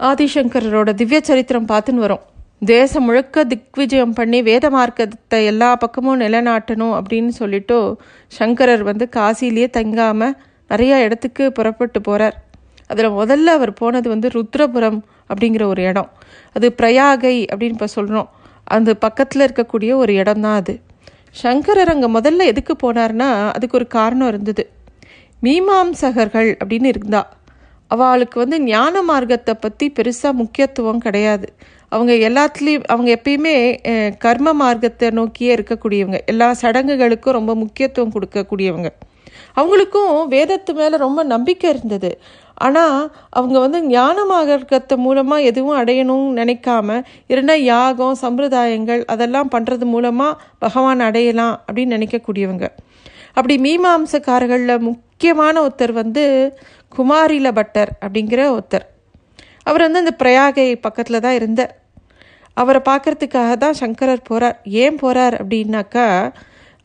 [0.00, 2.22] ஆதிசங்கரோட திவ்ய சரித்திரம் பார்த்துன்னு வரும்.
[2.64, 7.76] தேசம் முழுக்க திக்விஜயம் பண்ணி வேத மார்க்கத்தை எல்லா பக்கமும் நிலைநாட்டணும் அப்படின்னு சொல்லிட்டு
[8.32, 10.34] சங்கரர் வந்து காசிலேயே தங்காமல்
[10.70, 12.36] நிறையா இடத்துக்கு புறப்பட்டு போகிறார்
[12.90, 16.10] அதில் முதல்ல அவர் போனது வந்து ருத்ரபுரம் அப்படிங்கிற ஒரு இடம்.
[16.52, 18.28] அது பிரயாகை அப்படின்னு இப்போ சொல்கிறோம்
[18.64, 20.74] அந்த பக்கத்தில் இருக்கக்கூடிய ஒரு இடம் தான் அது.
[21.42, 24.64] சங்கரர் அங்கே முதல்ல எதுக்கு போனார்னா அதுக்கு ஒரு காரணம் இருந்தது.
[25.42, 27.22] மீமாம்சகர்கள் அப்படின்னு இருந்தா.
[27.92, 31.46] அவளுக்கு வந்து ஞான மார்க்கத்தை பற்றி பெருசாக முக்கியத்துவம் கிடையாது.
[31.92, 33.54] அவங்க எல்லாத்துலேயும் அவங்க எப்பயுமே
[34.24, 36.20] கர்ம மார்க்கத்தை நோக்கியே இருக்கக்கூடியவங்க.
[36.32, 38.90] எல்லா சடங்குகளுக்கும் ரொம்ப முக்கியத்துவம் கொடுக்கக்கூடியவங்க.
[39.60, 42.10] அவங்களுக்கும் வேதத்து மேலே ரொம்ப நம்பிக்கை இருந்தது.
[42.66, 42.96] ஆனால்
[43.38, 46.98] அவங்க வந்து ஞான மார்க்கத்தை மூலமாக எதுவும் அடையணும்னு நினைக்காம
[47.32, 52.66] இருந்தால் யாகம் சம்பிரதாயங்கள் அதெல்லாம் பண்ணுறது மூலமாக பகவான் அடையலாம் அப்படின்னு நினைக்கக்கூடியவங்க.
[53.36, 54.76] அப்படி மீமாம்சக்காரர்களில்
[55.22, 56.22] முக்கியமான ஒருத்தர் வந்து
[56.94, 58.86] குமாரில பட்டர் அப்படிங்கிற ஒருத்தர்.
[59.68, 61.72] அவர் வந்து அந்த பிரயாகை பக்கத்தில் தான் இருந்தார்.
[62.56, 66.06] அவரை பார்க்கறதுக்காக தான் சங்கரர் போகிறார் ஏன் போகிறார் அப்படின்னாக்கா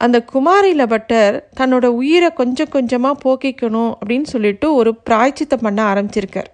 [0.02, 6.52] அந்த குமாரில பட்டர் தன்னோட உயிரை கொஞ்சம் கொஞ்சமாக போக்கிக்கணும் அப்படின்னு சொல்லிட்டு ஒரு பிராய்ச்சித்தம் பண்ண ஆரம்பிச்சிருக்கார்.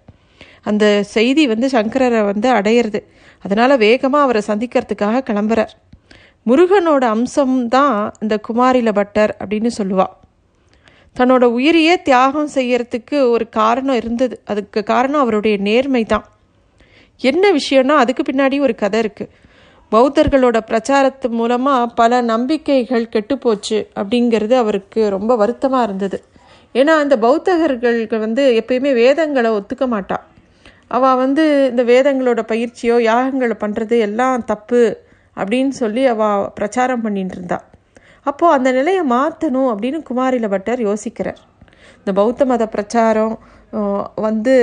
[0.71, 3.01] அந்த செய்தி வந்து சங்கரரை வந்து அடையிறது.
[3.45, 5.73] அதனால் வேகமாக அவரை சந்திக்கிறதுக்காக கிளம்புறார்.
[6.49, 10.13] முருகனோட அம்சம் தான் இந்த குமாரில பட்டர் அப்படின்னு சொல்லுவாள்
[11.15, 14.35] தன்னோட உயிரையே தியாகம் செய்யறதுக்கு ஒரு காரணம் இருந்தது.
[14.51, 16.25] அதுக்கு காரணம் அவருடைய நேர்மை தான்.
[17.21, 19.31] என்ன விஷயம்னா அதுக்கு பின்னாடி ஒரு கதை இருக்குது
[19.91, 26.17] பௌத்தர்களோட பிரச்சாரத்து மூலமாக பல நம்பிக்கைகள் கெட்டுப்போச்சு அப்படிங்கிறது அவருக்கு ரொம்ப வருத்தமாக இருந்தது.
[26.75, 30.23] ஏன்னா அந்த பௌத்தகர்களுக்கு வந்து எப்பயுமே வேதங்களை ஒத்துக்க மாட்டாள்
[30.87, 34.81] அவள் வந்து இந்த வேதங்களோட பயிற்சியோ யாகங்களை பண்ணுறது எல்லாம் தப்பு
[35.37, 37.65] அப்படின்னு சொல்லி அவள் பிரச்சாரம் பண்ணிட்டு இருந்தாள்
[38.25, 41.41] அப்போது அந்த நிலையை மாற்றணும் அப்படின்னு குமாரில பட்டர் யோசிக்கிறார்.
[41.99, 43.35] இந்த பௌத்த மத பிரச்சாரம்
[44.25, 44.53] வந்து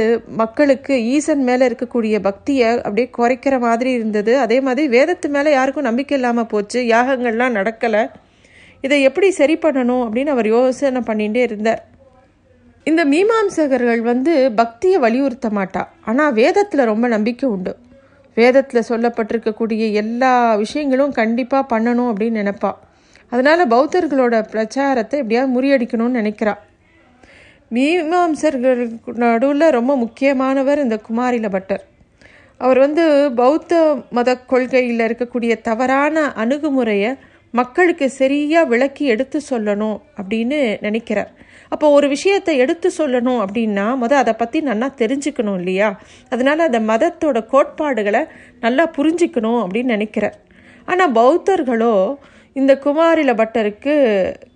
[0.40, 4.32] மக்களுக்கு ஈசன் மேலே இருக்கக்கூடிய பக்தியை அப்படியே குறைக்கிற மாதிரி இருந்தது.
[4.44, 6.80] அதே மாதிரி வேதத்து மேலே யாருக்கும் நம்பிக்கை இல்லாமல் போச்சு.
[6.94, 8.02] யாகங்கள்லாம் நடக்கலை.
[8.86, 11.80] இதை எப்படி சரி பண்ணணும் அப்படின்னு அவர் யோசனை பண்ணிகிட்டே இருந்தார்.
[12.86, 15.82] இந்த மீமாம்சகர்கள் வந்து பக்தியை வலியுறுத்த மாட்டா.
[16.10, 17.72] ஆனால் வேதத்தில் ரொம்ப நம்பிக்கை உண்டு.
[18.36, 20.32] வேதத்தில் சொல்லப்பட்டிருக்கக்கூடிய எல்லா
[20.62, 22.78] விஷயங்களும் கண்டிப்பாக பண்ணணும் அப்படின்னு நினைப்பாள்
[23.32, 26.54] அதனால பௌத்தர்களோட பிரச்சாரத்தை எப்படியாவது முறியடிக்கணும்னு நினைக்கிறா.
[27.76, 31.84] மீமாம்சர்களுக்கு நடுவில் ரொம்ப முக்கியமானவர் இந்த குமாரில பட்டர்
[32.60, 33.04] அவர் வந்து
[33.40, 33.74] பௌத்த
[34.16, 37.10] மத கொள்கையில் இருக்கக்கூடிய தவறான அணுகுமுறையை
[37.58, 41.30] மக்களுக்கு சரியாக விளக்கி எடுத்து சொல்லணும் அப்படின்னு நினைக்கிறார்.
[41.72, 45.88] அப்போ ஒரு விஷயத்தை எடுத்து சொல்லணும் அப்படின்னா முத அதை பற்றி நல்லா தெரிஞ்சுக்கணும் இல்லையா?
[46.28, 48.22] அதனால அந்த மதத்தோட கோட்பாடுகளை
[48.60, 50.36] நல்லா புரிஞ்சுக்கணும் அப்படின்னு நினைக்கிறார்.
[50.88, 51.94] ஆனால் பௌத்தர்களோ
[52.56, 53.92] இந்த குமாரில பட்டருக்கு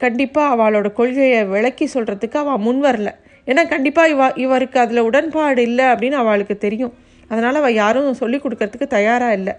[0.03, 3.10] கண்டிப்பாக அவளோட கொள்கையை விளக்கி சொல்கிறதுக்கு அவள் முன் வரல.
[3.49, 6.93] ஏன்னா கண்டிப்பாக இவ இவருக்கு அதில் உடன்பாடு இல்லை அப்படின்னு அவளுக்கு தெரியும்.
[7.31, 9.54] அதனால் அவள் யாரும் சொல்லி கொடுக்கறதுக்கு தயாராக இல்லை.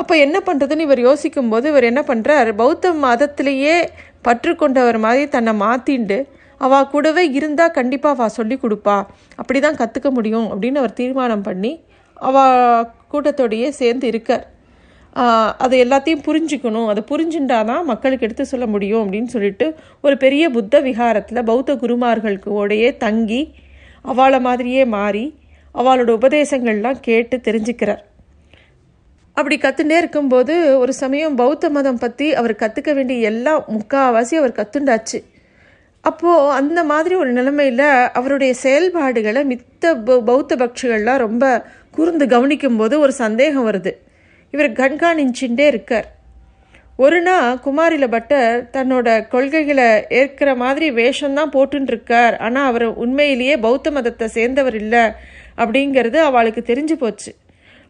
[0.00, 3.76] அப்போ என்ன பண்ணுறதுன்னு இவர் யோசிக்கும்போது இவர் என்ன பண்ணுறார் பௌத்த மதத்திலேயே
[4.26, 6.18] பற்று கொண்டவர் மாதிரி தன்னை மாற்றிண்டு
[6.60, 8.96] அவள் கூடவே இருந்தால் கண்டிப்பாக அவள் சொல்லி கொடுப்பா.
[9.40, 11.72] அப்படி தான் கற்றுக்க முடியும் அப்படின்னு அவர் தீர்மானம் பண்ணி
[12.28, 14.44] அவள் கூட்டத்தோடையே சேர்ந்து இருக்கார்.
[15.58, 16.86] அது எல்லாத்தையும் புரிஞ்சுக்கணும்.
[16.86, 23.54] அதை புரிஞ்சுட்டாதான் மக்களுக்கு எடுத்து சொல்ல முடியும் அப்படின்னு சொல்லிட்டு ஒரு பெரிய புத்த விகாரத்தில் பௌத்த குருமார்களுக்கு தங்கி
[24.02, 25.34] அவளை மாதிரியே மாறி
[25.74, 28.02] அவளோட உபதேசங்கள்லாம் கேட்டு தெரிஞ்சுக்கிறார்.
[29.34, 35.24] அப்படி கற்றுட்டே இருக்கும்போது ஒரு சமயம் பௌத்த மதம் பற்றி அவர் கற்றுக்க வேண்டிய எல்லா முக்காவாசி அவர் கற்றுண்டாச்சு
[36.00, 43.66] அப்போது அந்த மாதிரி ஒரு நிலைமையில் அவருடைய செயல்பாடுகளை மித்த பௌத்த பக்ஷிகள்லாம் ரொம்ப கூர்ந்து கவனிக்கும்போது ஒரு சந்தேகம்
[43.66, 43.92] வருது.
[44.52, 46.08] இவர் கண்காணிச்சுட்டே இருக்கார்.
[46.98, 49.86] ஒரு நாள் குமாரில பட்டர் தன்னோட கொள்கைகளை
[50.18, 55.04] ஏற்கிற மாதிரி வேஷம்தான் போட்டுருக்கார் ஆனால் அவர் உண்மையிலேயே பௌத்த மதத்தை சேர்ந்தவர் இல்லை
[55.62, 57.30] அப்படிங்கிறது அவளுக்கு தெரிஞ்சு போச்சு.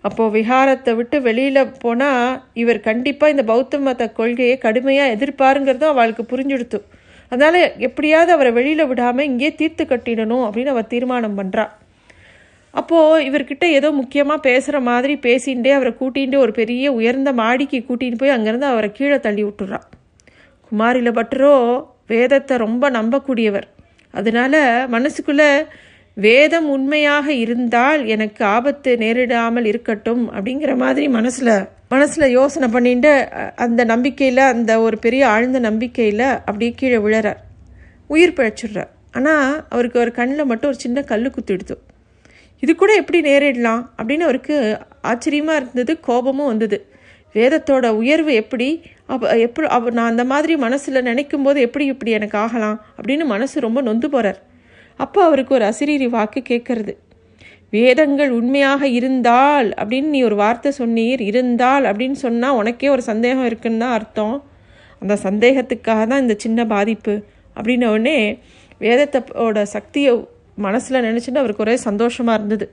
[0.04, 2.30] அப்போது விஹாரத்தை விட்டு வெளியில் போனால்
[2.62, 6.80] இவர் கண்டிப்பாக இந்த பௌத்த மத கொள்கையை கடுமையாக எதிர்ப்பாருங்கிறதும் அவளுக்கு புரிஞ்சுடுத்து.
[7.32, 11.72] அதனால் எப்படியாவது அவரை வெளியில் விடாமல் இங்கேயே தீர்த்து கட்டிடணும் அப்படின்னு அவள் தீர்மானம் பண்ணுறான்
[12.74, 18.34] அப்போது இவர்கிட்ட ஏதோ முக்கியமாக பேசுகிற மாதிரி பேசிகிட்டே அவரை கூட்டிகிட்டு ஒரு பெரிய உயர்ந்த மாடிக்கு கூட்டின்னு போய்
[18.36, 19.86] அங்கேருந்து அவரை கீழே தள்ளி விட்டுறான்
[20.66, 21.54] குமாரில பட்டரோ
[22.12, 23.66] வேதத்தை ரொம்ப நம்பக்கூடியவர்.
[24.14, 24.54] அதனால
[24.94, 25.50] மனசுக்குள்ளே
[26.16, 31.54] வேதம் உண்மையாக இருந்தால் எனக்கு ஆபத்து நேரிடாமல் இருக்கட்டும் அப்படிங்கிற மாதிரி மனசில்
[31.94, 33.12] மனசில் யோசனை பண்ணிட்டு
[33.64, 37.40] அந்த நம்பிக்கையில் அந்த ஒரு பெரிய ஆழ்ந்த நம்பிக்கையில் அப்படியே கீழே விழறார்.
[38.14, 38.90] உயிர் பிழைச்சிடுறார்.
[39.18, 41.76] ஆனால் அவருக்கு ஒரு கண்ணில் மட்டும் ஒரு சின்ன கல் குத்திடுது.
[42.62, 43.82] இது கூட எப்படி நேரிடலாம்?
[43.98, 44.56] அப்படின்னு அவருக்கு
[45.10, 46.78] ஆச்சரியமாக இருந்தது கோபமும் வந்தது.
[47.34, 48.68] வேதத்தோட உயர்வு எப்படி?
[49.12, 52.76] அப்போ எப்படி அவ நான் அந்த மாதிரி மனசில் நினைக்கும் போது எப்படி இப்படி எனக்கு ஆகலாம்?
[52.98, 54.40] அப்படின்னு மனசு ரொம்ப நொந்து போகிறார்
[55.00, 56.92] அப்போ அவருக்கு ஒரு அசிரீரி வாக்கு கேட்கறது.
[57.72, 63.82] வேதங்கள் உண்மையாக இருந்தால் அப்படின்னு நீ ஒரு வார்த்தை சொன்னீர் இருந்தால் அப்படின்னு சொன்னால் உனக்கே ஒரு சந்தேகம் இருக்குன்னு
[63.84, 64.36] தான் அர்த்தம்.
[65.02, 67.14] அந்த சந்தேகத்துக்காக தான் இந்த சின்ன பாதிப்பு.
[67.56, 68.18] அப்படின்ன உடனே
[68.80, 70.12] வேதத்தோட சக்தியை
[70.56, 72.66] மனசில் நினச்சிட்டு அவருக்கு ஒரே சந்தோஷமாக இருந்தது.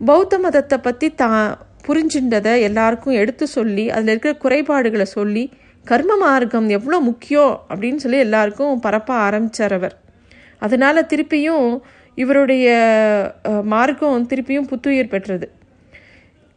[0.00, 1.42] பௌத்த மதத்தை பற்றி தான்
[1.86, 5.44] புரிஞ்சின்றதை எல்லாருக்கும் எடுத்து சொல்லி அதில் இருக்கிற குறைபாடுகளை சொல்லி
[5.84, 9.94] கர்ம மார்க்கம் எவ்வளோ முக்கியம் அப்படின்னு சொல்லி எல்லாருக்கும் பரப்ப ஆரம்பித்தார் அவர்.
[10.58, 11.68] அதனால் திருப்பியும்
[12.14, 12.66] இவருடைய
[13.74, 15.46] மார்க்கம் திருப்பியும் புத்துயிர் பெற்றது.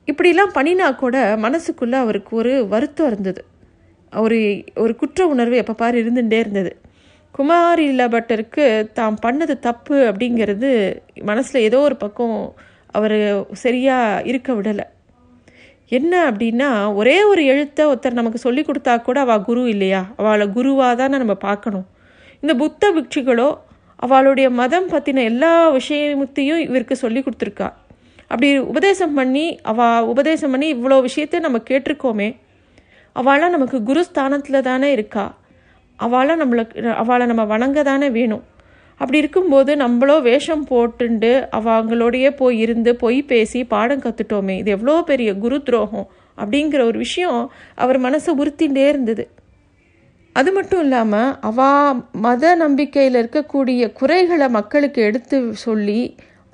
[0.08, 3.42] இப்படிலாம் பண்ணினா கூட மனசுக்குள்ளே அவருக்கு ஒரு வருத்தம் இருந்தது.
[4.14, 4.40] ஒரு
[4.76, 6.72] ஒரு குற்ற உணர்வு எப்போ பாரு இருந்துகிட்டே இருந்தது.
[7.36, 8.66] குமாரி பட்டருக்கு
[8.98, 10.70] தாம் பண்ணது தப்பு அப்படிங்கிறது
[11.30, 12.38] மனசில் ஏதோ ஒரு பக்கம்
[12.98, 13.16] அவர்
[13.64, 14.86] சரியாக இருக்க விடலை.
[15.88, 20.02] என்ன அப்படின்னா ஒரே ஒரு எழுத்தை ஒருத்தர் நமக்கு சொல்லி கொடுத்தா கூட அவள் குரு இல்லையா?
[20.18, 21.86] அவளை குருவாக தானே நம்ம பார்க்கணும்.
[22.44, 23.50] இந்த புத்த பிக்ஷுகளோ
[23.96, 27.70] அவளுடைய மதம் பற்றின எல்லா விஷயத்தையும் இவருக்கு சொல்லி கொடுத்துருக்கா.
[28.28, 32.30] அப்படி உபதேசம் பண்ணி அவள் உபதேசம் பண்ணி இவ்வளோ விஷயத்தை நம்ம கேட்டிருக்கோமே
[33.16, 35.26] அவளாம் நமக்கு குரு ஸ்தானத்தில் தானே இருக்கா?
[36.00, 38.44] அவளை நம்மளுக்கு அவளை நம்ம வணங்க தானே வேணும்.
[39.00, 45.30] அப்படி இருக்கும்போது நம்மளோ வேஷம் போட்டுண்டு அவங்களோடையே போய் இருந்து பொய் பேசி பாடம் கற்றுட்டோமே இது எவ்வளோ பெரிய
[45.38, 46.08] குரு துரோகம்
[46.38, 49.24] அப்படிங்கிற ஒரு விஷயம் அவர் மனசை உறுத்திண்டே இருந்தது.
[50.36, 51.72] அது மட்டும் இல்லாமல் அவா
[52.12, 56.00] மத நம்பிக்கையில் இருக்கக்கூடிய குறைகளை மக்களுக்கு எடுத்து சொல்லி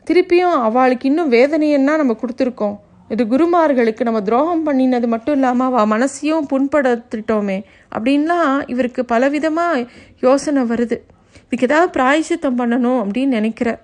[0.08, 2.78] திருப்பியும் அவளுக்கு இன்னும் வேதனையன்னா நம்ம கொடுத்துருக்கோம்.
[3.14, 7.58] இது குருமார்களுக்கு நம்ம துரோகம் பண்ணினது மட்டும் இல்லாமல் அவள் மனசையும் புண்படுத்திட்டோமே
[7.96, 9.86] அப்படின்லாம் இவருக்கு பலவிதமாக
[10.26, 10.98] யோசனை வருது.
[11.46, 13.82] இதுக்கு ஏதாவது பிராயச்சித்தம் பண்ணணும் அப்படின்னு நினைக்கிறார்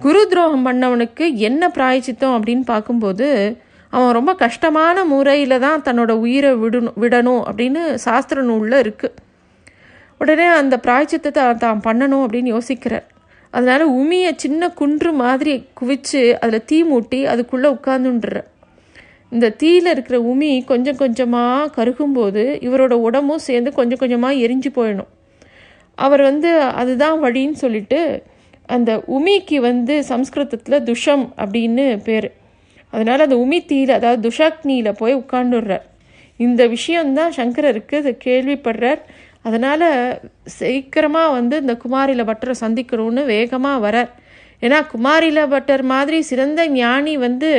[0.00, 3.28] குரு துரோகம் பண்ணவனுக்கு என்ன பிராயச்சித்தம் அப்படின்னு பார்க்கும்போது
[3.92, 9.16] அவன் ரொம்ப கஷ்டமான முறையில் தான் தன்னோட உயிரை விடணும் விடணும் அப்படின்னு சாஸ்திர நூலில் இருக்குது
[10.20, 13.06] உடனே அந்த பிராய்ச்சித்தத்தை தான் பண்ணணும் அப்படின்னு யோசிக்கிறார்.
[13.50, 18.44] அதனால் உமியை சின்ன குன்று மாதிரி குவிச்சு அதில் தீ மூட்டி அதுக்குள்ளே உட்காந்துன்ற
[19.30, 25.10] இந்த தீயில் இருக்கிற உமி கொஞ்சம் கொஞ்சமாக கருகும்போது இவரோட உடம்பும் சேர்ந்து கொஞ்சம் கொஞ்சமாக எரிஞ்சு போயிடும்.
[25.94, 28.22] அவர் வந்து அதுதான் வழின்னு சொல்லிட்டு
[28.66, 32.28] அந்த உமிக்கு வந்து சம்ஸ்கிருதத்தில் துஷம் அப்படின்னு பேர்.
[32.90, 35.86] அதனால் அந்த உமி தீயில் அதாவது துஷாக்னியில் போய் உட்காந்துடுறார்
[36.36, 39.00] இந்த விஷயம்தான் சங்கரருக்கு கேள்விப்படுறார்.
[39.44, 39.86] அதனால்
[40.44, 44.10] சீக்கிரமாக வந்து இந்த குமாரில பட்டரை சந்திக்கணும்னு வேகமாக வரார்
[44.62, 47.50] ஏன்னா குமாரில பட்டர் மாதிரி சிறந்த ஞானி வந்து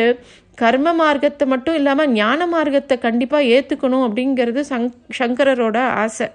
[0.55, 4.87] கர்ம மார்க்கத்தை மட்டும் இல்லாமல் ஞான மார்க்கத்தை கண்டிப்பாக ஏற்றுக்கணும் அப்படிங்கிறது சங்
[5.19, 6.27] சங்கரரோட ஆசை.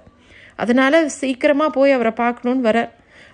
[0.56, 2.90] அதனால் சீக்கிரமாக போய் அவரை பார்க்கணுன்னு வரார்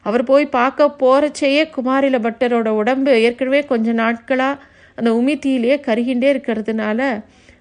[0.07, 4.61] அவர் போய் பார்க்க போகிறச்சேயே குமாரில பட்டரோட உடம்பு ஏற்கனவே கொஞ்ச நாட்களாக
[4.99, 7.01] அந்த உமித்தியிலேயே கருகின்றே இருக்கிறதுனால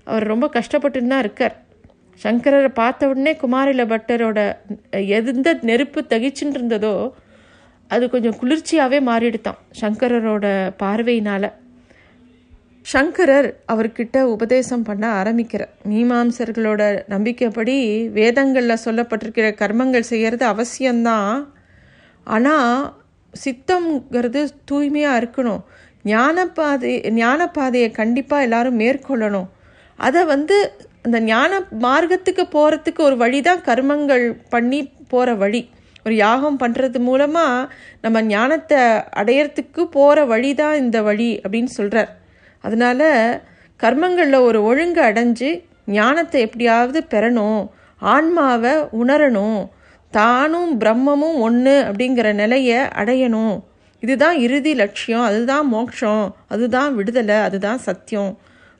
[0.07, 1.56] அவர் ரொம்ப கஷ்டப்பட்டுன்னு தான் இருக்கார்.
[2.24, 4.39] சங்கரரை பார்த்த உடனே குமாரில பட்டரோட
[5.19, 6.94] எந்த நெருப்பு தகிச்சுட்டு இருந்ததோ
[7.92, 10.45] அது கொஞ்சம் குளிர்ச்சியாகவே மாறிடுதான் சங்கரரோட
[10.77, 11.50] பார்வையினால்.
[12.86, 15.71] சங்கரர் அவர்கிட்ட உபதேசம் பண்ண ஆரம்பிக்கிறார்.
[15.89, 16.81] மீமாம்சர்களோட
[17.13, 17.75] நம்பிக்கைப்படி
[18.10, 21.33] வேதங்களில் சொல்லப்பட்டிருக்கிற கர்மங்கள் செய்கிறது அவசியம்தான்.
[22.27, 22.94] ஆனால்
[23.33, 25.62] சித்தம்ங்கிறது தூய்மையாக இருக்கணும்.
[26.06, 29.50] ஞானப்பாதை ஞானப்பாதையை கண்டிப்பாக எல்லாரும் மேற்கொள்ளணும்.
[30.00, 30.57] அதை வந்து
[31.06, 34.80] அந்த ஞான மார்க்கத்துக்கு போகிறதுக்கு ஒரு வழி தான் கர்மங்கள் பண்ணி
[35.12, 35.62] போகிற வழி.
[36.06, 37.69] ஒரு யாகம் பண்ணுறது மூலமாக
[38.01, 38.80] நம்ம ஞானத்தை
[39.22, 42.12] அடையிறதுக்கு போகிற வழி தான் இந்த வழி அப்படின்னு சொல்கிறார்
[42.63, 43.07] அதனால்
[43.80, 45.50] கர்மங்களில் ஒரு ஒழுங்கு அடைஞ்சு
[45.98, 47.62] ஞானத்தை எப்படியாவது பெறணும்
[48.01, 49.60] ஆன்மாவை உணரணும்
[50.13, 53.56] தானும் பிரம்மமும் ஒன்று அப்படிங்கிற நிலையை அடையணும்.
[54.03, 58.32] இதுதான் இறுதி லட்சியம் அதுதான் மோட்சம் அதுதான் விடுதலை அதுதான் சத்தியம்.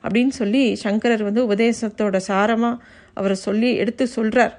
[0.04, 2.82] அப்படின்னு சொல்லி சங்கரர் வந்து உபதேசத்தோட சாரமாக
[3.14, 4.54] அவர் சொல்லி எடுத்து சொல்கிறார்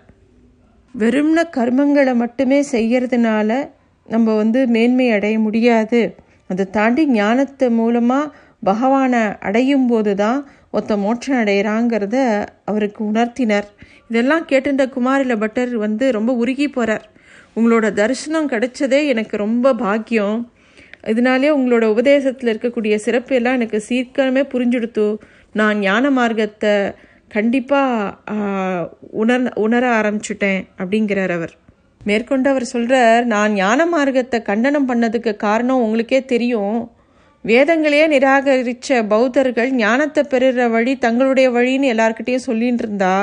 [0.95, 3.69] வெறும்ன கர்மங்களை மட்டுமே செய்கிறதுனால
[4.07, 6.15] நம்ம வந்து மேன்மை அடைய முடியாது.
[6.47, 8.31] அதை தாண்டி ஞானத்தை மூலமாக
[8.63, 10.39] பகவானை அடையும் போது தான்
[10.71, 12.17] ஒத்த மோட்சம் அடைகிறாங்கிறத
[12.65, 13.67] அவருக்கு உணர்த்தினர்.
[14.07, 17.05] இதெல்லாம் கேட்டுட்ட குமாரில பட்டர் வந்து ரொம்ப உருகி போகிறார்
[17.55, 20.50] உங்களோட தரிசனம் கிடைச்சதே எனக்கு ரொம்ப பாக்கியம்.
[21.03, 25.05] இதனாலே உங்களோட உபதேசத்தில் இருக்கக்கூடிய சிறப்பு எல்லாம் எனக்கு சீக்கிரமே புரிஞ்சுடுத்து.
[25.59, 26.73] நான் ஞான மார்க்கத்தை
[27.35, 28.87] கண்டிப்பாக
[29.21, 31.53] உணர் உணர ஆரம்பிச்சுட்டேன் அப்படிங்கிறார் அவர்.
[32.01, 36.79] மேற்கொண்டு அவர் சொல்கிறார் நான் ஞான மார்க்கத்தை கண்டனம் பண்ணதுக்கு காரணம் உங்களுக்கே தெரியும்.
[37.45, 43.15] வேதங்களையே நிராகரித்த பௌத்தர்கள் ஞானத்தை பெறுகிற வழி தங்களுடைய வழின்னு எல்லார்கிட்டேயும் சொல்லின்னு இருந்தா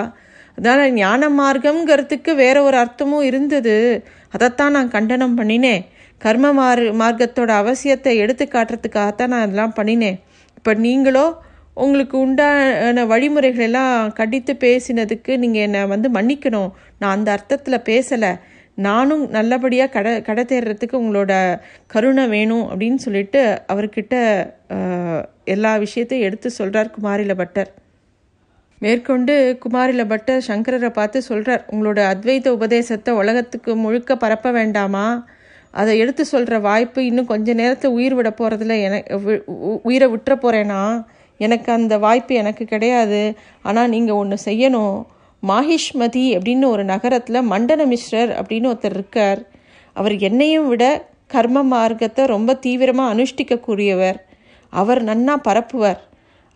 [0.58, 3.76] அதனால் ஞான மார்க்கம்ங்கிறதுக்கு வேற ஒரு அர்த்தமும் இருந்தது.
[4.34, 5.84] அதைத்தான் நான் கண்டனம் பண்ணினேன்.
[6.20, 10.18] கர்ம மார் மார்க்கத்தோட அவசியத்தை எடுத்து காட்டுறதுக்காகத்தான் நான் அதெல்லாம் பண்ணினேன்.
[10.58, 11.26] இப்போ நீங்களோ
[11.84, 16.70] உங்களுக்கு உண்டான வழிமுறைகள் எல்லாம் கண்டித்து பேசினதுக்கு நீங்கள் என்னை வந்து மன்னிக்கணும்.
[17.00, 18.32] நான் அந்த அர்த்தத்தில் பேசலை.
[18.86, 21.32] நானும் நல்லபடியாக கடை கடை தேர்றதுக்கு உங்களோட
[21.94, 23.40] கருணை வேணும் அப்படின்னு சொல்லிட்டு
[23.72, 24.14] அவர்கிட்ட
[25.54, 27.70] எல்லா விஷயத்தையும் எடுத்து சொல்கிறார் குமாரில பட்டர்
[28.82, 35.06] மேற்கொண்டு குமாரில பட்டர் சங்கரரை பார்த்து சொல்கிறார் உங்களோட அத்வைத உபதேசத்தை உலகத்துக்கு முழுக்க பரப்ப வேண்டாமா?
[35.80, 39.34] அதை எடுத்து சொல்கிற வாய்ப்பு இன்னும் கொஞ்ச நேரத்தை உயிர் விட போகிறதுல எனக்கு
[39.88, 40.82] உயிரை விட்டுற போகிறேனா
[41.40, 43.20] எனக்கு அந்த வாய்ப்பு எனக்கு கிடையாது.
[43.68, 44.96] ஆனால் நீங்கள் ஒன்று செய்யணும்.
[45.42, 49.40] மாஹிஷ்மதி அப்படின்னு ஒரு நகரத்தில் மண்டன மிஸ்ரர் அப்படின்னு ஒருத்தர் இருக்கார்.
[49.96, 50.84] அவர் என்னையும் விட
[51.34, 54.18] கர்ம மார்க்கத்தை ரொம்ப தீவிரமாக அனுஷ்டிக்கக்கூடியவர்.
[54.72, 56.00] அவர் நன்னா பரப்புவார்.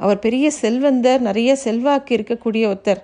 [0.00, 3.02] அவர் பெரிய செல்வந்தர் நிறைய செல்வாக்கு இருக்கக்கூடிய ஒருத்தர்.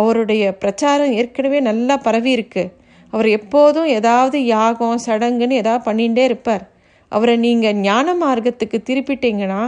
[0.00, 2.64] அவருடைய பிரச்சாரம் ஏற்கனவே நல்லா பரவி இருக்கு
[3.12, 6.64] அவர் எப்போதும் ஏதாவது யாகம் சடங்குன்னு ஏதாவது பண்ணிகிட்டே இருப்பார்.
[7.12, 9.62] அவரை நீங்கள் ஞான மார்க்கத்துக்கு திருப்பிட்டீங்கன்னா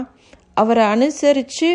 [0.62, 1.70] அவரை அனுசரித்து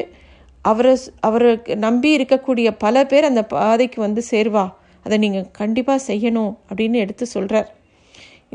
[0.71, 0.93] அவரை
[1.27, 4.65] அவருக்கு நம்பி இருக்கக்கூடிய பல பேர் அந்த பாதைக்கு வந்து சேருவா.
[5.05, 7.67] அதை நீங்கள் கண்டிப்பாக செய்யணும் அப்படின்னு எடுத்து சொல்கிறார்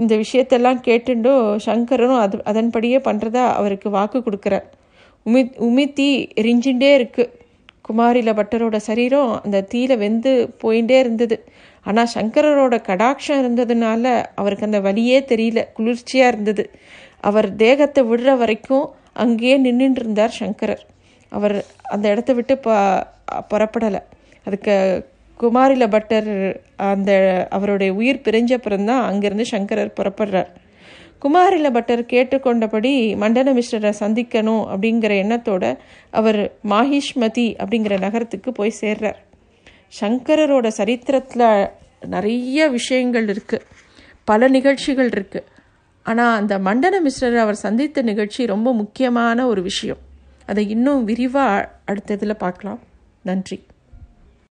[0.00, 1.34] இந்த விஷயத்தெல்லாம் கேட்டுண்டோ
[1.66, 4.66] சங்கரனும் அது அதன்படியே பண்ணுறதா அவருக்கு வாக்கு கொடுக்குறார்.
[5.26, 6.08] உமி உமித்தி
[6.40, 7.32] எரிஞ்சுட்டே இருக்குது
[7.88, 11.36] குமாரில பட்டரோட சரீரம் அந்த தீயில வெந்து போயிட்டே இருந்தது.
[11.86, 16.64] ஆனால் சங்கரரோட கடாட்சம் இருந்ததுனால அவருக்கு அந்த வலியே தெரியல குளிர்ச்சியாக இருந்தது.
[17.20, 20.84] அவர் தேகத்தை விடுற வரைக்கும் அங்கேயே நின்றுட்டு இருந்தார் சங்கரர்.
[21.32, 22.70] அவர் அந்த இடத்த விட்டு ப
[23.50, 24.00] புறப்படலை.
[24.46, 24.74] அதுக்கு
[25.40, 26.30] குமாரில பட்டர்
[26.76, 27.12] அந்த
[27.50, 30.50] அவருடைய உயிர் பிரிஞ்ச அப்புறம்தான் அங்கேருந்து சங்கரர் புறப்படுறார்.
[31.22, 35.64] குமாரில பட்டர் கேட்டுக்கொண்டபடி மண்டன மிஸ்ரரை சந்திக்கணும் அப்படிங்கிற எண்ணத்தோட
[36.10, 39.18] அவர் மாஹிஷ்மதி அப்படிங்கிற நகரத்துக்கு போய் சேர்றார்.
[40.00, 41.70] சங்கரரோட சரித்திரத்தில்
[42.06, 43.66] நிறைய விஷயங்கள் இருக்குது
[44.24, 45.48] பல நிகழ்ச்சிகள் இருக்குது
[46.02, 49.98] ஆனால் அந்த மண்டன மிஸ்ரரை அவர் சந்தித்த நிகழ்ச்சி ரொம்ப முக்கியமான ஒரு விஷயம்.
[50.46, 52.80] அதை இன்னும் விரிவாக அடுத்ததில் பார்க்கலாம்.
[53.22, 53.66] நன்றி.